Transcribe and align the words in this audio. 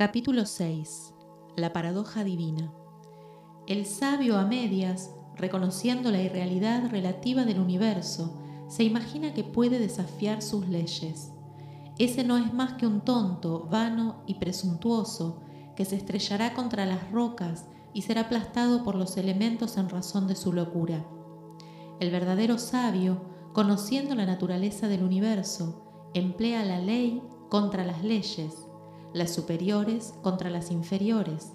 Capítulo 0.00 0.46
6. 0.46 1.12
La 1.56 1.74
paradoja 1.74 2.24
divina. 2.24 2.72
El 3.66 3.84
sabio 3.84 4.38
a 4.38 4.46
medias, 4.46 5.10
reconociendo 5.36 6.10
la 6.10 6.22
irrealidad 6.22 6.88
relativa 6.90 7.44
del 7.44 7.60
universo, 7.60 8.40
se 8.66 8.82
imagina 8.82 9.34
que 9.34 9.44
puede 9.44 9.78
desafiar 9.78 10.40
sus 10.40 10.66
leyes. 10.68 11.32
Ese 11.98 12.24
no 12.24 12.38
es 12.38 12.54
más 12.54 12.78
que 12.78 12.86
un 12.86 13.02
tonto, 13.02 13.68
vano 13.70 14.22
y 14.26 14.36
presuntuoso, 14.36 15.42
que 15.76 15.84
se 15.84 15.96
estrellará 15.96 16.54
contra 16.54 16.86
las 16.86 17.10
rocas 17.12 17.66
y 17.92 18.00
será 18.00 18.22
aplastado 18.22 18.82
por 18.84 18.94
los 18.94 19.18
elementos 19.18 19.76
en 19.76 19.90
razón 19.90 20.26
de 20.26 20.34
su 20.34 20.54
locura. 20.54 21.04
El 22.00 22.10
verdadero 22.10 22.56
sabio, 22.56 23.20
conociendo 23.52 24.14
la 24.14 24.24
naturaleza 24.24 24.88
del 24.88 25.02
universo, 25.02 26.10
emplea 26.14 26.64
la 26.64 26.78
ley 26.78 27.22
contra 27.50 27.84
las 27.84 28.02
leyes, 28.02 28.69
las 29.12 29.30
superiores 29.32 30.14
contra 30.22 30.50
las 30.50 30.70
inferiores, 30.70 31.52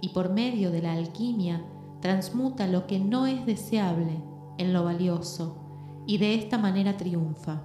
y 0.00 0.10
por 0.10 0.30
medio 0.30 0.70
de 0.70 0.82
la 0.82 0.92
alquimia 0.92 1.64
transmuta 2.00 2.66
lo 2.66 2.86
que 2.86 2.98
no 2.98 3.26
es 3.26 3.46
deseable 3.46 4.22
en 4.58 4.72
lo 4.72 4.84
valioso, 4.84 5.56
y 6.06 6.18
de 6.18 6.34
esta 6.34 6.58
manera 6.58 6.96
triunfa. 6.96 7.62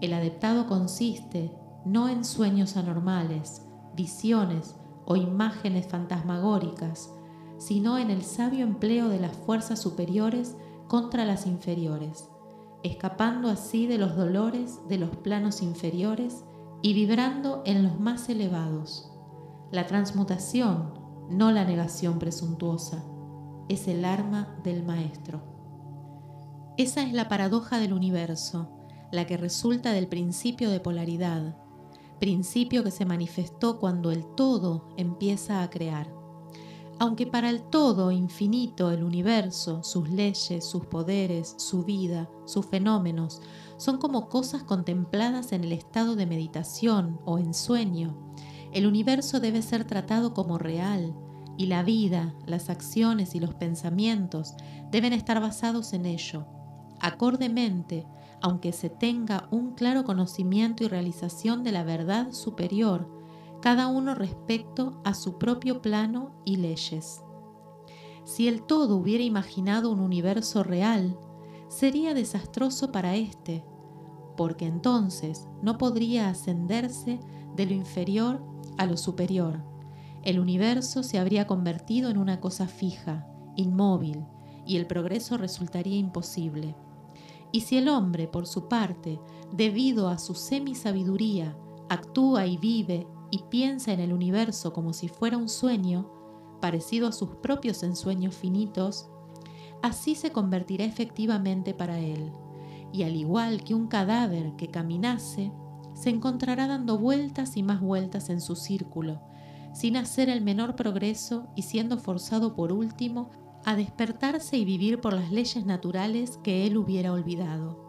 El 0.00 0.14
adeptado 0.14 0.66
consiste 0.66 1.52
no 1.84 2.08
en 2.08 2.24
sueños 2.24 2.76
anormales, 2.76 3.66
visiones 3.94 4.76
o 5.04 5.16
imágenes 5.16 5.86
fantasmagóricas, 5.86 7.10
sino 7.58 7.98
en 7.98 8.10
el 8.10 8.22
sabio 8.22 8.64
empleo 8.64 9.08
de 9.08 9.20
las 9.20 9.36
fuerzas 9.36 9.80
superiores 9.80 10.56
contra 10.88 11.24
las 11.24 11.46
inferiores, 11.46 12.28
escapando 12.82 13.48
así 13.48 13.86
de 13.86 13.98
los 13.98 14.16
dolores 14.16 14.80
de 14.88 14.98
los 14.98 15.10
planos 15.10 15.62
inferiores 15.62 16.44
y 16.82 16.94
vibrando 16.94 17.62
en 17.64 17.84
los 17.84 17.98
más 18.00 18.28
elevados. 18.28 19.10
La 19.70 19.86
transmutación, 19.86 20.92
no 21.30 21.52
la 21.52 21.64
negación 21.64 22.18
presuntuosa, 22.18 23.04
es 23.68 23.88
el 23.88 24.04
arma 24.04 24.58
del 24.64 24.84
maestro. 24.84 25.42
Esa 26.76 27.02
es 27.02 27.12
la 27.12 27.28
paradoja 27.28 27.78
del 27.78 27.92
universo, 27.92 28.68
la 29.12 29.26
que 29.26 29.36
resulta 29.36 29.92
del 29.92 30.08
principio 30.08 30.70
de 30.70 30.80
polaridad, 30.80 31.56
principio 32.18 32.82
que 32.82 32.90
se 32.90 33.04
manifestó 33.04 33.78
cuando 33.78 34.10
el 34.10 34.24
todo 34.34 34.88
empieza 34.96 35.62
a 35.62 35.70
crear. 35.70 36.21
Aunque 37.02 37.26
para 37.26 37.50
el 37.50 37.62
todo 37.64 38.12
infinito, 38.12 38.92
el 38.92 39.02
universo, 39.02 39.82
sus 39.82 40.08
leyes, 40.08 40.64
sus 40.64 40.86
poderes, 40.86 41.56
su 41.58 41.82
vida, 41.82 42.30
sus 42.44 42.64
fenómenos, 42.66 43.42
son 43.76 43.98
como 43.98 44.28
cosas 44.28 44.62
contempladas 44.62 45.50
en 45.50 45.64
el 45.64 45.72
estado 45.72 46.14
de 46.14 46.26
meditación 46.26 47.20
o 47.24 47.40
en 47.40 47.54
sueño, 47.54 48.32
el 48.72 48.86
universo 48.86 49.40
debe 49.40 49.62
ser 49.62 49.84
tratado 49.84 50.32
como 50.32 50.58
real 50.58 51.12
y 51.58 51.66
la 51.66 51.82
vida, 51.82 52.36
las 52.46 52.70
acciones 52.70 53.34
y 53.34 53.40
los 53.40 53.52
pensamientos 53.52 54.54
deben 54.92 55.12
estar 55.12 55.40
basados 55.40 55.94
en 55.94 56.06
ello. 56.06 56.46
Acordemente, 57.00 58.06
aunque 58.40 58.70
se 58.70 58.90
tenga 58.90 59.48
un 59.50 59.72
claro 59.72 60.04
conocimiento 60.04 60.84
y 60.84 60.86
realización 60.86 61.64
de 61.64 61.72
la 61.72 61.82
verdad 61.82 62.30
superior, 62.30 63.21
cada 63.62 63.86
uno 63.86 64.16
respecto 64.16 65.00
a 65.04 65.14
su 65.14 65.38
propio 65.38 65.80
plano 65.80 66.34
y 66.44 66.56
leyes. 66.56 67.22
Si 68.24 68.48
el 68.48 68.64
todo 68.64 68.96
hubiera 68.96 69.22
imaginado 69.22 69.90
un 69.90 70.00
universo 70.00 70.64
real, 70.64 71.16
sería 71.68 72.12
desastroso 72.12 72.90
para 72.90 73.14
éste, 73.14 73.64
porque 74.36 74.66
entonces 74.66 75.48
no 75.62 75.78
podría 75.78 76.28
ascenderse 76.28 77.20
de 77.54 77.66
lo 77.66 77.72
inferior 77.72 78.44
a 78.78 78.86
lo 78.86 78.96
superior. 78.96 79.62
El 80.24 80.40
universo 80.40 81.04
se 81.04 81.20
habría 81.20 81.46
convertido 81.46 82.10
en 82.10 82.18
una 82.18 82.40
cosa 82.40 82.66
fija, 82.66 83.28
inmóvil, 83.56 84.24
y 84.66 84.76
el 84.76 84.88
progreso 84.88 85.36
resultaría 85.36 85.96
imposible. 85.96 86.74
Y 87.52 87.60
si 87.60 87.76
el 87.76 87.88
hombre, 87.88 88.26
por 88.26 88.48
su 88.48 88.66
parte, 88.66 89.20
debido 89.52 90.08
a 90.08 90.18
su 90.18 90.34
semisabiduría, 90.34 91.56
actúa 91.88 92.46
y 92.46 92.56
vive 92.56 93.06
y 93.32 93.38
piensa 93.48 93.92
en 93.92 93.98
el 93.98 94.12
universo 94.12 94.74
como 94.74 94.92
si 94.92 95.08
fuera 95.08 95.38
un 95.38 95.48
sueño, 95.48 96.12
parecido 96.60 97.08
a 97.08 97.12
sus 97.12 97.30
propios 97.36 97.82
ensueños 97.82 98.36
finitos, 98.36 99.08
así 99.82 100.14
se 100.14 100.30
convertirá 100.30 100.84
efectivamente 100.84 101.72
para 101.72 101.98
él, 101.98 102.30
y 102.92 103.04
al 103.04 103.16
igual 103.16 103.64
que 103.64 103.74
un 103.74 103.88
cadáver 103.88 104.54
que 104.56 104.68
caminase, 104.68 105.50
se 105.94 106.10
encontrará 106.10 106.66
dando 106.66 106.98
vueltas 106.98 107.56
y 107.56 107.62
más 107.62 107.80
vueltas 107.80 108.28
en 108.28 108.42
su 108.42 108.54
círculo, 108.54 109.22
sin 109.72 109.96
hacer 109.96 110.28
el 110.28 110.42
menor 110.42 110.76
progreso 110.76 111.48
y 111.56 111.62
siendo 111.62 111.96
forzado 111.96 112.54
por 112.54 112.70
último 112.70 113.30
a 113.64 113.74
despertarse 113.76 114.58
y 114.58 114.66
vivir 114.66 115.00
por 115.00 115.14
las 115.14 115.32
leyes 115.32 115.64
naturales 115.64 116.38
que 116.44 116.66
él 116.66 116.76
hubiera 116.76 117.14
olvidado. 117.14 117.80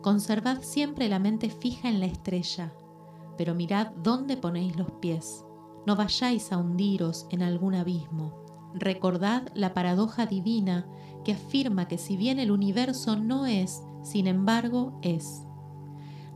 Conservad 0.00 0.62
siempre 0.62 1.10
la 1.10 1.18
mente 1.18 1.50
fija 1.50 1.90
en 1.90 2.00
la 2.00 2.06
estrella, 2.06 2.72
pero 3.38 3.54
mirad 3.54 3.92
dónde 4.02 4.36
ponéis 4.36 4.76
los 4.76 4.90
pies. 5.00 5.44
No 5.86 5.96
vayáis 5.96 6.52
a 6.52 6.58
hundiros 6.58 7.26
en 7.30 7.42
algún 7.42 7.74
abismo. 7.74 8.44
Recordad 8.74 9.48
la 9.54 9.72
paradoja 9.72 10.26
divina 10.26 10.86
que 11.24 11.32
afirma 11.32 11.88
que 11.88 11.96
si 11.96 12.16
bien 12.16 12.38
el 12.38 12.50
universo 12.50 13.16
no 13.16 13.46
es, 13.46 13.82
sin 14.02 14.26
embargo 14.26 14.98
es. 15.02 15.44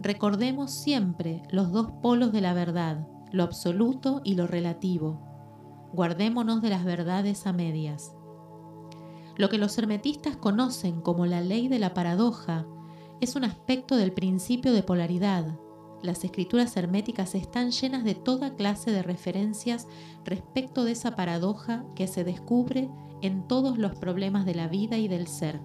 Recordemos 0.00 0.70
siempre 0.70 1.42
los 1.50 1.72
dos 1.72 1.90
polos 2.02 2.32
de 2.32 2.40
la 2.40 2.54
verdad, 2.54 3.06
lo 3.30 3.42
absoluto 3.42 4.20
y 4.24 4.34
lo 4.34 4.46
relativo. 4.46 5.20
Guardémonos 5.92 6.62
de 6.62 6.70
las 6.70 6.84
verdades 6.84 7.46
a 7.46 7.52
medias. 7.52 8.14
Lo 9.36 9.48
que 9.48 9.58
los 9.58 9.76
hermetistas 9.76 10.36
conocen 10.36 11.00
como 11.00 11.26
la 11.26 11.40
ley 11.40 11.68
de 11.68 11.78
la 11.78 11.94
paradoja 11.94 12.66
es 13.20 13.36
un 13.36 13.44
aspecto 13.44 13.96
del 13.96 14.12
principio 14.12 14.72
de 14.72 14.82
polaridad, 14.82 15.58
las 16.02 16.24
escrituras 16.24 16.76
herméticas 16.76 17.34
están 17.34 17.70
llenas 17.70 18.04
de 18.04 18.14
toda 18.14 18.54
clase 18.54 18.90
de 18.90 19.02
referencias 19.02 19.86
respecto 20.24 20.84
de 20.84 20.92
esa 20.92 21.14
paradoja 21.16 21.84
que 21.94 22.06
se 22.06 22.24
descubre 22.24 22.90
en 23.22 23.46
todos 23.46 23.78
los 23.78 23.94
problemas 23.94 24.44
de 24.44 24.54
la 24.54 24.68
vida 24.68 24.98
y 24.98 25.08
del 25.08 25.28
ser. 25.28 25.60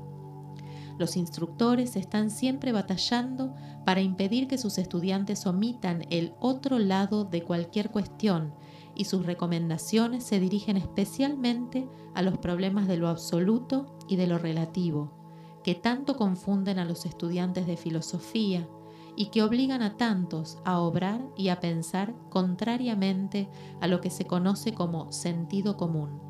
Los 0.97 1.15
instructores 1.15 1.95
están 1.95 2.31
siempre 2.31 2.71
batallando 2.71 3.53
para 3.85 4.01
impedir 4.01 4.47
que 4.47 4.57
sus 4.57 4.77
estudiantes 4.77 5.45
omitan 5.45 6.05
el 6.09 6.33
otro 6.39 6.79
lado 6.79 7.23
de 7.23 7.43
cualquier 7.43 7.91
cuestión 7.91 8.53
y 8.95 9.05
sus 9.05 9.25
recomendaciones 9.25 10.23
se 10.23 10.39
dirigen 10.39 10.75
especialmente 10.75 11.87
a 12.15 12.23
los 12.23 12.39
problemas 12.39 12.87
de 12.87 12.97
lo 12.97 13.09
absoluto 13.09 13.95
y 14.07 14.15
de 14.15 14.25
lo 14.25 14.39
relativo, 14.39 15.13
que 15.63 15.75
tanto 15.75 16.15
confunden 16.15 16.79
a 16.79 16.85
los 16.85 17.05
estudiantes 17.05 17.67
de 17.67 17.77
filosofía, 17.77 18.67
y 19.17 19.25
que 19.25 19.41
obligan 19.41 19.81
a 19.81 19.97
tantos 19.97 20.59
a 20.63 20.79
obrar 20.79 21.21
y 21.35 21.49
a 21.49 21.59
pensar 21.59 22.13
contrariamente 22.29 23.49
a 23.81 23.87
lo 23.87 23.99
que 23.99 24.11
se 24.11 24.25
conoce 24.25 24.73
como 24.73 25.11
sentido 25.11 25.75
común. 25.75 26.21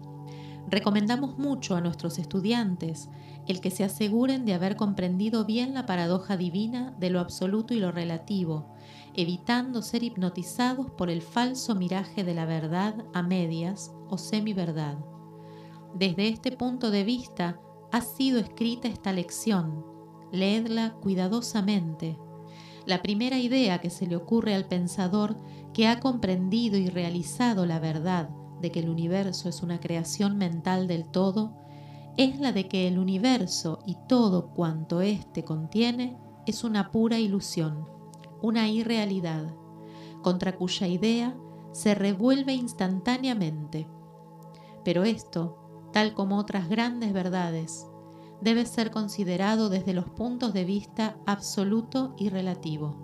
Recomendamos 0.69 1.37
mucho 1.37 1.75
a 1.75 1.81
nuestros 1.81 2.17
estudiantes 2.17 3.09
el 3.45 3.61
que 3.61 3.71
se 3.71 3.83
aseguren 3.83 4.45
de 4.45 4.53
haber 4.53 4.77
comprendido 4.77 5.45
bien 5.45 5.73
la 5.73 5.85
paradoja 5.85 6.37
divina 6.37 6.95
de 6.97 7.09
lo 7.09 7.19
absoluto 7.19 7.73
y 7.73 7.79
lo 7.79 7.91
relativo, 7.91 8.73
evitando 9.13 9.81
ser 9.81 10.03
hipnotizados 10.03 10.89
por 10.91 11.09
el 11.09 11.21
falso 11.21 11.75
miraje 11.75 12.23
de 12.23 12.33
la 12.33 12.45
verdad 12.45 13.05
a 13.13 13.21
medias 13.21 13.93
o 14.09 14.17
semiverdad. 14.17 14.97
Desde 15.93 16.29
este 16.29 16.51
punto 16.51 16.89
de 16.89 17.03
vista 17.03 17.59
ha 17.91 18.01
sido 18.01 18.39
escrita 18.39 18.87
esta 18.87 19.13
lección. 19.13 19.85
Leedla 20.31 20.93
cuidadosamente 21.01 22.17
la 22.87 23.01
primera 23.01 23.37
idea 23.37 23.79
que 23.81 23.89
se 23.89 24.07
le 24.07 24.15
ocurre 24.15 24.55
al 24.55 24.65
pensador 24.65 25.35
que 25.73 25.87
ha 25.87 25.99
comprendido 25.99 26.77
y 26.77 26.87
realizado 26.87 27.65
la 27.65 27.79
verdad 27.79 28.29
de 28.61 28.71
que 28.71 28.79
el 28.79 28.89
universo 28.89 29.49
es 29.49 29.61
una 29.61 29.81
creación 29.81 30.37
mental 30.37 30.87
del 30.87 31.09
todo, 31.09 31.53
es 32.15 32.39
la 32.39 32.53
de 32.53 32.69
que 32.69 32.87
el 32.87 32.97
universo 32.97 33.79
y 33.85 33.97
todo 34.07 34.53
cuanto 34.53 35.01
éste 35.01 35.43
contiene 35.43 36.17
es 36.45 36.63
una 36.63 36.89
pura 36.89 37.19
ilusión, 37.19 37.89
una 38.41 38.69
irrealidad, 38.69 39.53
contra 40.23 40.55
cuya 40.55 40.87
idea 40.87 41.37
se 41.73 41.93
revuelve 41.93 42.53
instantáneamente. 42.53 43.85
Pero 44.85 45.03
esto, 45.03 45.89
tal 45.91 46.13
como 46.13 46.37
otras 46.37 46.69
grandes 46.69 47.11
verdades, 47.11 47.85
debe 48.41 48.65
ser 48.65 48.91
considerado 48.91 49.69
desde 49.69 49.93
los 49.93 50.05
puntos 50.09 50.53
de 50.53 50.65
vista 50.65 51.17
absoluto 51.25 52.13
y 52.17 52.29
relativo. 52.29 52.95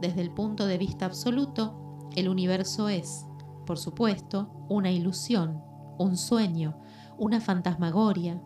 Desde 0.00 0.20
el 0.20 0.30
punto 0.30 0.66
de 0.66 0.78
vista 0.78 1.06
absoluto, 1.06 2.08
el 2.14 2.28
universo 2.28 2.88
es, 2.88 3.26
por 3.66 3.78
supuesto, 3.78 4.50
una 4.68 4.90
ilusión, 4.90 5.62
un 5.98 6.16
sueño, 6.16 6.78
una 7.18 7.40
fantasmagoria, 7.40 8.40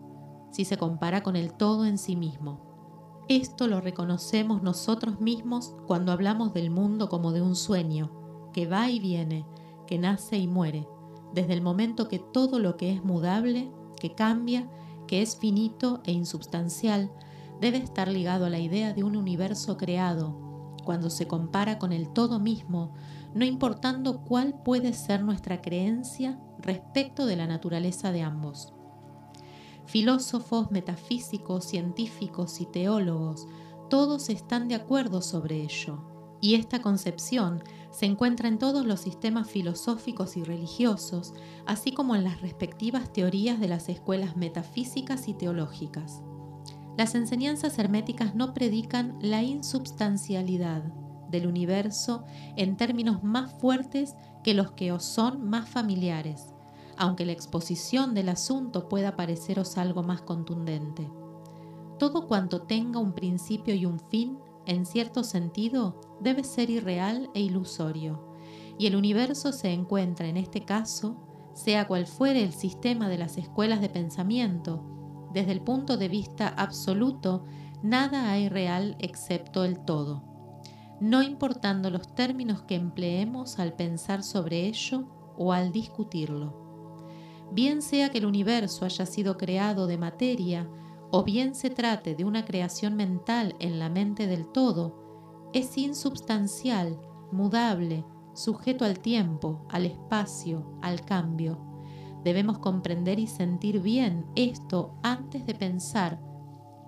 si 0.51 0.65
se 0.65 0.77
compara 0.77 1.21
con 1.21 1.35
el 1.35 1.53
todo 1.53 1.85
en 1.85 1.97
sí 1.97 2.15
mismo. 2.15 2.73
Esto 3.29 3.67
lo 3.67 3.79
reconocemos 3.79 4.61
nosotros 4.61 5.21
mismos 5.21 5.75
cuando 5.87 6.11
hablamos 6.11 6.53
del 6.53 6.69
mundo 6.69 7.07
como 7.09 7.31
de 7.31 7.41
un 7.41 7.55
sueño, 7.55 8.11
que 8.51 8.67
va 8.67 8.89
y 8.89 8.99
viene, 8.99 9.45
que 9.87 9.97
nace 9.97 10.37
y 10.37 10.47
muere, 10.47 10.87
desde 11.33 11.53
el 11.53 11.61
momento 11.61 12.07
que 12.07 12.19
todo 12.19 12.59
lo 12.59 12.75
que 12.75 12.91
es 12.91 13.03
mudable, 13.03 13.71
que 13.99 14.13
cambia, 14.13 14.69
que 15.13 15.21
es 15.21 15.37
finito 15.37 16.01
e 16.05 16.11
insubstancial, 16.11 17.11
debe 17.61 17.77
estar 17.77 18.07
ligado 18.07 18.47
a 18.47 18.49
la 18.49 18.57
idea 18.57 18.95
de 18.95 19.03
un 19.03 19.15
universo 19.15 19.77
creado, 19.77 20.75
cuando 20.83 21.11
se 21.11 21.27
compara 21.27 21.77
con 21.77 21.93
el 21.93 22.11
todo 22.11 22.39
mismo, 22.39 22.95
no 23.35 23.45
importando 23.45 24.23
cuál 24.23 24.63
puede 24.63 24.91
ser 24.93 25.23
nuestra 25.23 25.61
creencia 25.61 26.39
respecto 26.57 27.27
de 27.27 27.35
la 27.35 27.45
naturaleza 27.45 28.11
de 28.11 28.23
ambos. 28.23 28.73
Filósofos, 29.85 30.71
metafísicos, 30.71 31.65
científicos 31.65 32.59
y 32.59 32.65
teólogos, 32.65 33.45
todos 33.91 34.29
están 34.29 34.67
de 34.67 34.73
acuerdo 34.73 35.21
sobre 35.21 35.61
ello, 35.61 36.07
y 36.43 36.55
esta 36.55 36.81
concepción 36.81 37.63
se 37.89 38.05
encuentra 38.05 38.49
en 38.49 38.57
todos 38.57 38.85
los 38.85 38.99
sistemas 38.99 39.49
filosóficos 39.49 40.35
y 40.35 40.43
religiosos, 40.43 41.33
así 41.65 41.93
como 41.93 42.17
en 42.17 42.25
las 42.25 42.41
respectivas 42.41 43.13
teorías 43.13 43.61
de 43.61 43.69
las 43.69 43.87
escuelas 43.87 44.35
metafísicas 44.35 45.29
y 45.29 45.35
teológicas. 45.35 46.21
Las 46.97 47.15
enseñanzas 47.15 47.79
herméticas 47.79 48.35
no 48.35 48.53
predican 48.53 49.17
la 49.21 49.41
insubstancialidad 49.41 50.83
del 51.29 51.47
universo 51.47 52.25
en 52.57 52.75
términos 52.75 53.23
más 53.23 53.53
fuertes 53.61 54.17
que 54.43 54.53
los 54.53 54.71
que 54.71 54.91
os 54.91 55.05
son 55.05 55.49
más 55.49 55.69
familiares, 55.69 56.53
aunque 56.97 57.25
la 57.25 57.31
exposición 57.31 58.13
del 58.13 58.27
asunto 58.27 58.89
pueda 58.89 59.15
pareceros 59.15 59.77
algo 59.77 60.03
más 60.03 60.21
contundente. 60.21 61.09
Todo 61.97 62.27
cuanto 62.27 62.63
tenga 62.63 62.99
un 62.99 63.13
principio 63.13 63.73
y 63.73 63.85
un 63.85 64.01
fin, 64.09 64.39
en 64.65 64.85
cierto 64.85 65.23
sentido, 65.23 66.01
debe 66.19 66.43
ser 66.43 66.69
irreal 66.69 67.29
e 67.33 67.41
ilusorio, 67.41 68.33
y 68.77 68.87
el 68.87 68.95
universo 68.95 69.51
se 69.51 69.71
encuentra 69.71 70.27
en 70.27 70.37
este 70.37 70.65
caso, 70.65 71.17
sea 71.53 71.87
cual 71.87 72.07
fuere 72.07 72.43
el 72.43 72.53
sistema 72.53 73.09
de 73.09 73.17
las 73.17 73.37
escuelas 73.37 73.81
de 73.81 73.89
pensamiento, 73.89 75.29
desde 75.33 75.51
el 75.51 75.61
punto 75.61 75.97
de 75.97 76.09
vista 76.09 76.47
absoluto, 76.47 77.43
nada 77.81 78.31
hay 78.31 78.49
real 78.49 78.95
excepto 78.99 79.63
el 79.63 79.79
todo, 79.79 80.23
no 80.99 81.21
importando 81.21 81.89
los 81.89 82.13
términos 82.15 82.61
que 82.61 82.75
empleemos 82.75 83.59
al 83.59 83.73
pensar 83.73 84.23
sobre 84.23 84.67
ello 84.67 85.33
o 85.37 85.51
al 85.51 85.71
discutirlo. 85.71 86.63
Bien 87.51 87.81
sea 87.81 88.09
que 88.09 88.19
el 88.19 88.25
universo 88.25 88.85
haya 88.85 89.05
sido 89.05 89.37
creado 89.37 89.85
de 89.85 89.97
materia, 89.97 90.67
o 91.15 91.23
bien 91.23 91.55
se 91.55 91.69
trate 91.69 92.15
de 92.15 92.25
una 92.25 92.43
creación 92.43 92.95
mental 92.95 93.55
en 93.59 93.79
la 93.79 93.87
mente 93.87 94.27
del 94.27 94.47
todo, 94.47 95.51
es 95.53 95.77
insubstancial, 95.77 96.99
mudable, 97.31 98.03
sujeto 98.33 98.83
al 98.83 98.99
tiempo, 98.99 99.65
al 99.69 99.85
espacio, 99.85 100.77
al 100.81 101.05
cambio 101.05 101.73
Debemos 102.23 102.59
comprender 102.59 103.19
y 103.19 103.27
sentir 103.27 103.81
bien 103.81 104.25
esto 104.35 104.95
antes 105.03 105.45
de 105.45 105.53
pensar 105.53 106.21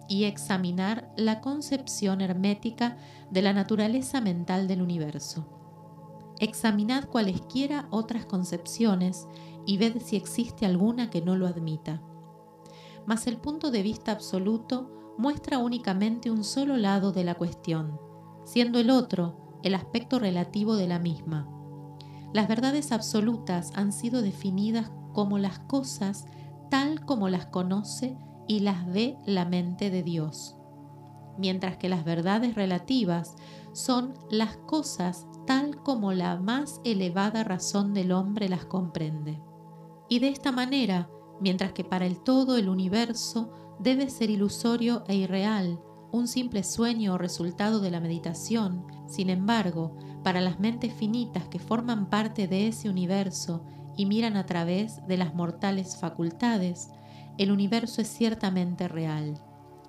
y 0.07 0.25
examinar 0.25 1.11
la 1.17 1.41
concepción 1.41 2.21
hermética 2.21 2.97
de 3.31 3.41
la 3.41 3.51
naturaleza 3.51 4.21
mental 4.21 4.67
del 4.67 4.81
universo. 4.81 5.49
Examinad 6.39 7.05
cualesquiera 7.05 7.87
otras 7.91 8.25
concepciones 8.25 9.27
y 9.65 9.77
ved 9.77 10.01
si 10.01 10.15
existe 10.15 10.65
alguna 10.65 11.09
que 11.09 11.21
no 11.21 11.35
lo 11.35 11.47
admita. 11.47 12.01
Mas 13.05 13.27
el 13.27 13.37
punto 13.37 13.71
de 13.71 13.83
vista 13.83 14.11
absoluto 14.11 15.15
muestra 15.17 15.59
únicamente 15.59 16.31
un 16.31 16.43
solo 16.43 16.77
lado 16.77 17.11
de 17.11 17.23
la 17.23 17.35
cuestión, 17.35 17.99
siendo 18.43 18.79
el 18.79 18.89
otro 18.89 19.59
el 19.63 19.73
aspecto 19.73 20.19
relativo 20.19 20.75
de 20.75 20.87
la 20.87 20.99
misma. 20.99 21.49
Las 22.33 22.47
verdades 22.47 22.91
absolutas 22.91 23.71
han 23.75 23.91
sido 23.91 24.21
definidas 24.21 24.91
como 25.13 25.39
las 25.39 25.59
cosas 25.59 26.25
tal 26.69 27.05
como 27.05 27.29
las 27.29 27.47
conoce 27.47 28.17
y 28.47 28.59
las 28.59 28.85
ve 28.85 29.17
la 29.25 29.45
mente 29.45 29.89
de 29.89 30.03
Dios, 30.03 30.57
mientras 31.37 31.77
que 31.77 31.89
las 31.89 32.03
verdades 32.03 32.55
relativas 32.55 33.35
son 33.73 34.13
las 34.29 34.57
cosas 34.57 35.25
tal 35.47 35.77
como 35.77 36.11
la 36.11 36.37
más 36.37 36.81
elevada 36.83 37.43
razón 37.43 37.93
del 37.93 38.11
hombre 38.11 38.49
las 38.49 38.65
comprende. 38.65 39.41
Y 40.09 40.19
de 40.19 40.29
esta 40.29 40.51
manera, 40.51 41.09
mientras 41.39 41.73
que 41.73 41.83
para 41.83 42.05
el 42.05 42.19
todo 42.19 42.57
el 42.57 42.69
universo 42.69 43.51
debe 43.79 44.09
ser 44.09 44.29
ilusorio 44.29 45.03
e 45.07 45.15
irreal, 45.15 45.79
un 46.11 46.27
simple 46.27 46.63
sueño 46.63 47.13
o 47.13 47.17
resultado 47.17 47.81
de 47.81 47.91
la 47.91 47.99
meditación, 47.99 48.85
sin 49.07 49.29
embargo, 49.29 49.97
para 50.23 50.41
las 50.41 50.59
mentes 50.59 50.93
finitas 50.93 51.47
que 51.47 51.59
forman 51.59 52.09
parte 52.09 52.47
de 52.47 52.67
ese 52.67 52.89
universo 52.89 53.65
y 53.97 54.05
miran 54.05 54.37
a 54.37 54.45
través 54.45 55.05
de 55.07 55.17
las 55.17 55.35
mortales 55.35 55.97
facultades, 55.97 56.89
el 57.37 57.51
universo 57.51 58.01
es 58.01 58.07
ciertamente 58.07 58.87
real 58.87 59.41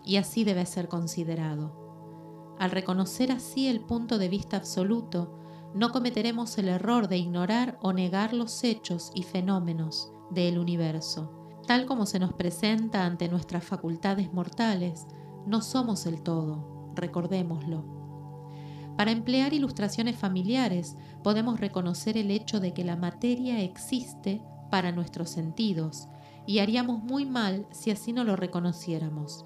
y 0.05 0.17
así 0.17 0.45
debe 0.45 0.67
ser 0.67 0.89
considerado. 0.89 2.57
Al 2.59 2.71
reconocer 2.71 3.31
así 3.31 3.69
el 3.69 3.81
punto 3.81 4.19
de 4.19 4.29
vista 4.29 4.57
absoluto, 4.57 5.39
no 5.75 5.91
cometeremos 5.91 6.59
el 6.59 6.69
error 6.69 7.07
de 7.07 7.19
ignorar 7.19 7.79
o 7.83 7.93
negar 7.93 8.33
los 8.33 8.65
hechos 8.65 9.13
y 9.15 9.23
fenómenos 9.23 10.13
del 10.31 10.59
universo. 10.59 11.33
Tal 11.67 11.87
como 11.87 12.07
se 12.07 12.19
nos 12.19 12.33
presenta 12.33 13.05
ante 13.05 13.29
nuestras 13.29 13.65
facultades 13.65 14.33
mortales, 14.33 15.07
no 15.47 15.63
somos 15.63 16.07
el 16.07 16.23
todo, 16.23 16.93
recordémoslo. 16.95 17.97
Para 18.97 19.11
emplear 19.11 19.53
ilustraciones 19.53 20.17
familiares, 20.17 20.97
podemos 21.23 21.61
reconocer 21.61 22.17
el 22.17 22.31
hecho 22.31 22.61
de 22.61 22.73
que 22.73 22.85
la 22.85 22.97
materia 22.97 23.61
existe 23.61 24.43
para 24.71 24.93
nuestros 24.93 25.31
sentidos, 25.31 26.09
y 26.47 26.61
haríamos 26.61 27.03
muy 27.03 27.27
mal 27.27 27.67
si 27.73 27.91
así 27.91 28.13
no 28.13 28.25
lo 28.25 28.37
reconociéramos. 28.37 29.45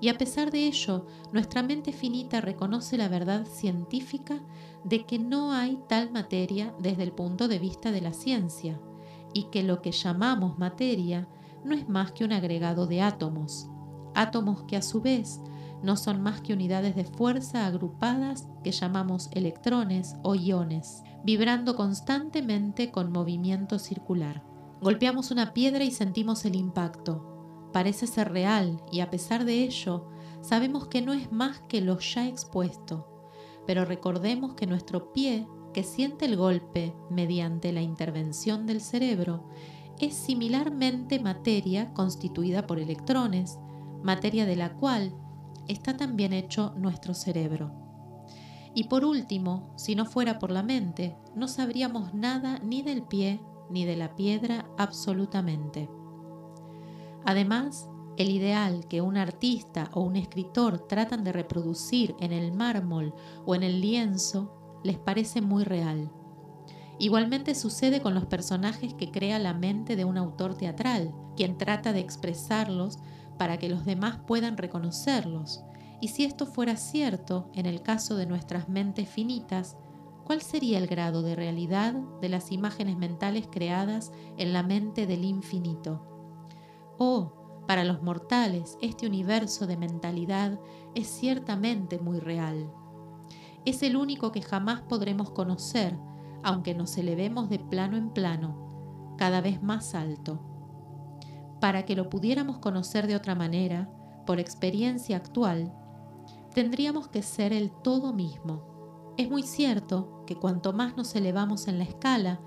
Y 0.00 0.08
a 0.08 0.18
pesar 0.18 0.50
de 0.50 0.66
ello, 0.66 1.06
nuestra 1.32 1.62
mente 1.62 1.92
finita 1.92 2.40
reconoce 2.40 2.96
la 2.96 3.08
verdad 3.08 3.46
científica 3.46 4.40
de 4.82 5.04
que 5.06 5.18
no 5.18 5.52
hay 5.52 5.78
tal 5.88 6.10
materia 6.10 6.74
desde 6.80 7.04
el 7.04 7.12
punto 7.12 7.46
de 7.46 7.60
vista 7.60 7.92
de 7.92 8.00
la 8.00 8.12
ciencia, 8.12 8.80
y 9.34 9.44
que 9.44 9.62
lo 9.62 9.82
que 9.82 9.92
llamamos 9.92 10.58
materia 10.58 11.28
no 11.64 11.74
es 11.74 11.88
más 11.88 12.12
que 12.12 12.24
un 12.24 12.32
agregado 12.32 12.86
de 12.86 13.02
átomos, 13.02 13.68
átomos 14.14 14.64
que 14.64 14.76
a 14.76 14.82
su 14.82 15.00
vez 15.00 15.40
no 15.82 15.96
son 15.96 16.22
más 16.22 16.40
que 16.40 16.52
unidades 16.52 16.94
de 16.94 17.04
fuerza 17.04 17.66
agrupadas 17.66 18.48
que 18.62 18.70
llamamos 18.70 19.28
electrones 19.32 20.16
o 20.22 20.34
iones, 20.34 21.02
vibrando 21.24 21.76
constantemente 21.76 22.90
con 22.90 23.10
movimiento 23.10 23.78
circular. 23.78 24.44
Golpeamos 24.80 25.30
una 25.30 25.52
piedra 25.52 25.84
y 25.84 25.90
sentimos 25.90 26.44
el 26.44 26.54
impacto. 26.56 27.70
Parece 27.72 28.06
ser 28.06 28.32
real 28.32 28.82
y 28.90 29.00
a 29.00 29.10
pesar 29.10 29.44
de 29.44 29.64
ello, 29.64 30.08
sabemos 30.40 30.86
que 30.88 31.02
no 31.02 31.12
es 31.12 31.32
más 31.32 31.60
que 31.68 31.80
lo 31.80 31.98
ya 31.98 32.26
expuesto. 32.28 33.08
Pero 33.66 33.84
recordemos 33.84 34.54
que 34.54 34.66
nuestro 34.66 35.12
pie, 35.12 35.46
que 35.72 35.82
siente 35.82 36.24
el 36.24 36.36
golpe 36.36 36.94
mediante 37.10 37.72
la 37.72 37.82
intervención 37.82 38.66
del 38.66 38.80
cerebro, 38.80 39.48
es 39.98 40.14
similarmente 40.14 41.20
materia 41.20 41.92
constituida 41.94 42.66
por 42.66 42.78
electrones, 42.78 43.58
materia 44.02 44.46
de 44.46 44.56
la 44.56 44.74
cual 44.74 45.14
está 45.68 45.96
también 45.96 46.32
hecho 46.32 46.74
nuestro 46.76 47.14
cerebro. 47.14 47.72
Y 48.74 48.84
por 48.84 49.04
último, 49.04 49.72
si 49.76 49.94
no 49.94 50.06
fuera 50.06 50.38
por 50.38 50.50
la 50.50 50.62
mente, 50.62 51.16
no 51.34 51.46
sabríamos 51.46 52.14
nada 52.14 52.58
ni 52.60 52.82
del 52.82 53.02
pie 53.02 53.40
ni 53.70 53.84
de 53.84 53.96
la 53.96 54.14
piedra 54.14 54.66
absolutamente. 54.78 55.88
Además, 57.24 57.88
el 58.16 58.30
ideal 58.30 58.86
que 58.88 59.00
un 59.00 59.16
artista 59.16 59.90
o 59.94 60.00
un 60.00 60.16
escritor 60.16 60.86
tratan 60.86 61.24
de 61.24 61.32
reproducir 61.32 62.14
en 62.20 62.32
el 62.32 62.52
mármol 62.52 63.14
o 63.46 63.54
en 63.54 63.62
el 63.62 63.80
lienzo 63.80 64.61
les 64.82 64.98
parece 64.98 65.40
muy 65.40 65.64
real. 65.64 66.10
Igualmente 66.98 67.54
sucede 67.54 68.00
con 68.00 68.14
los 68.14 68.26
personajes 68.26 68.94
que 68.94 69.10
crea 69.10 69.38
la 69.38 69.54
mente 69.54 69.96
de 69.96 70.04
un 70.04 70.16
autor 70.16 70.54
teatral, 70.56 71.12
quien 71.36 71.58
trata 71.58 71.92
de 71.92 72.00
expresarlos 72.00 72.98
para 73.38 73.58
que 73.58 73.68
los 73.68 73.84
demás 73.84 74.20
puedan 74.26 74.56
reconocerlos. 74.56 75.64
Y 76.00 76.08
si 76.08 76.24
esto 76.24 76.46
fuera 76.46 76.76
cierto 76.76 77.50
en 77.54 77.66
el 77.66 77.82
caso 77.82 78.16
de 78.16 78.26
nuestras 78.26 78.68
mentes 78.68 79.08
finitas, 79.08 79.76
¿cuál 80.24 80.42
sería 80.42 80.78
el 80.78 80.86
grado 80.86 81.22
de 81.22 81.34
realidad 81.34 81.94
de 82.20 82.28
las 82.28 82.52
imágenes 82.52 82.96
mentales 82.96 83.48
creadas 83.50 84.12
en 84.36 84.52
la 84.52 84.62
mente 84.62 85.06
del 85.06 85.24
infinito? 85.24 86.06
Oh, 86.98 87.64
para 87.66 87.84
los 87.84 88.02
mortales, 88.02 88.76
este 88.80 89.06
universo 89.06 89.66
de 89.66 89.76
mentalidad 89.76 90.60
es 90.94 91.08
ciertamente 91.08 91.98
muy 91.98 92.18
real. 92.18 92.70
Es 93.64 93.82
el 93.82 93.96
único 93.96 94.32
que 94.32 94.42
jamás 94.42 94.82
podremos 94.82 95.30
conocer, 95.30 95.96
aunque 96.42 96.74
nos 96.74 96.96
elevemos 96.98 97.48
de 97.48 97.58
plano 97.58 97.96
en 97.96 98.10
plano, 98.10 99.14
cada 99.16 99.40
vez 99.40 99.62
más 99.62 99.94
alto 99.94 100.52
para 101.62 101.84
que 101.84 101.94
lo 101.94 102.10
pudiéramos 102.10 102.58
conocer 102.58 103.06
de 103.06 103.14
otra 103.14 103.36
manera, 103.36 103.88
por 104.26 104.40
experiencia 104.40 105.16
actual, 105.16 105.72
tendríamos 106.52 107.06
que 107.06 107.22
ser 107.22 107.52
el 107.52 107.70
todo 107.70 108.12
mismo. 108.12 109.14
Es 109.16 109.30
muy 109.30 109.44
cierto 109.44 110.24
que 110.26 110.34
cuanto 110.34 110.72
más 110.72 110.96
nos 110.96 111.14
elevamos 111.14 111.68
en 111.68 111.78
la 111.78 111.84
escala, 111.84 112.40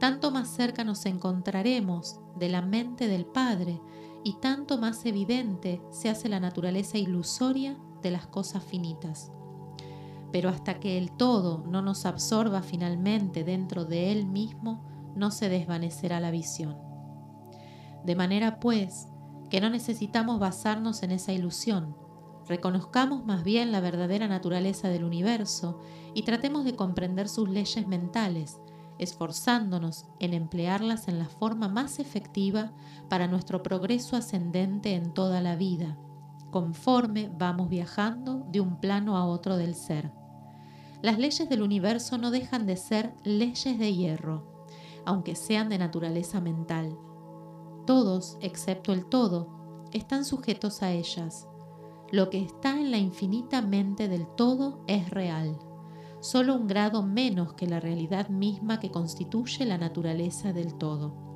tanto 0.00 0.30
más 0.30 0.48
cerca 0.48 0.84
nos 0.84 1.04
encontraremos 1.04 2.18
de 2.36 2.48
la 2.48 2.62
mente 2.62 3.08
del 3.08 3.26
Padre 3.26 3.78
y 4.24 4.40
tanto 4.40 4.78
más 4.78 5.04
evidente 5.04 5.82
se 5.90 6.08
hace 6.08 6.30
la 6.30 6.40
naturaleza 6.40 6.96
ilusoria 6.96 7.76
de 8.00 8.10
las 8.10 8.26
cosas 8.26 8.64
finitas. 8.64 9.32
Pero 10.32 10.48
hasta 10.48 10.80
que 10.80 10.98
el 10.98 11.12
todo 11.12 11.64
no 11.66 11.82
nos 11.82 12.06
absorba 12.06 12.62
finalmente 12.62 13.44
dentro 13.44 13.84
de 13.84 14.10
él 14.12 14.26
mismo, 14.26 14.82
no 15.14 15.30
se 15.30 15.48
desvanecerá 15.48 16.20
la 16.20 16.30
visión. 16.30 16.76
De 18.04 18.16
manera 18.16 18.58
pues 18.58 19.08
que 19.50 19.60
no 19.60 19.70
necesitamos 19.70 20.40
basarnos 20.40 21.02
en 21.02 21.12
esa 21.12 21.32
ilusión, 21.32 21.94
reconozcamos 22.48 23.24
más 23.24 23.44
bien 23.44 23.70
la 23.70 23.80
verdadera 23.80 24.26
naturaleza 24.26 24.88
del 24.88 25.04
universo 25.04 25.78
y 26.14 26.22
tratemos 26.22 26.64
de 26.64 26.74
comprender 26.74 27.28
sus 27.28 27.48
leyes 27.48 27.86
mentales, 27.86 28.58
esforzándonos 28.98 30.06
en 30.20 30.34
emplearlas 30.34 31.08
en 31.08 31.18
la 31.18 31.26
forma 31.26 31.68
más 31.68 31.98
efectiva 31.98 32.72
para 33.08 33.26
nuestro 33.26 33.62
progreso 33.62 34.16
ascendente 34.16 34.94
en 34.94 35.12
toda 35.12 35.40
la 35.40 35.56
vida, 35.56 35.98
conforme 36.50 37.30
vamos 37.38 37.68
viajando 37.68 38.46
de 38.50 38.60
un 38.60 38.80
plano 38.80 39.16
a 39.16 39.26
otro 39.26 39.56
del 39.56 39.74
ser. 39.74 40.21
Las 41.02 41.18
leyes 41.18 41.48
del 41.48 41.62
universo 41.62 42.16
no 42.16 42.30
dejan 42.30 42.66
de 42.66 42.76
ser 42.76 43.14
leyes 43.24 43.78
de 43.78 43.94
hierro, 43.94 44.64
aunque 45.04 45.34
sean 45.34 45.68
de 45.68 45.78
naturaleza 45.78 46.40
mental. 46.40 46.96
Todos, 47.86 48.38
excepto 48.40 48.92
el 48.92 49.04
todo, 49.06 49.84
están 49.92 50.24
sujetos 50.24 50.82
a 50.82 50.92
ellas. 50.92 51.46
Lo 52.10 52.30
que 52.30 52.40
está 52.40 52.78
en 52.78 52.90
la 52.90 52.98
infinita 52.98 53.60
mente 53.60 54.08
del 54.08 54.26
todo 54.36 54.84
es 54.86 55.10
real 55.10 55.58
solo 56.22 56.54
un 56.54 56.68
grado 56.68 57.02
menos 57.02 57.54
que 57.54 57.66
la 57.66 57.80
realidad 57.80 58.28
misma 58.28 58.78
que 58.78 58.92
constituye 58.92 59.66
la 59.66 59.76
naturaleza 59.76 60.52
del 60.52 60.74
todo. 60.74 61.31